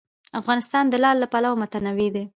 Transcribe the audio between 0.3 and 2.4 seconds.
افغانستان د لعل له پلوه متنوع دی.